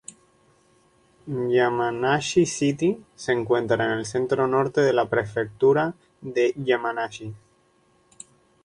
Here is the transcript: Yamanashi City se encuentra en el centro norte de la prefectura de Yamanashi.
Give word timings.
Yamanashi 1.55 2.47
City 2.47 3.05
se 3.13 3.31
encuentra 3.33 3.85
en 3.85 3.99
el 3.99 4.05
centro 4.07 4.47
norte 4.47 4.81
de 4.81 4.93
la 4.93 5.07
prefectura 5.07 5.93
de 6.21 6.55
Yamanashi. 6.57 7.35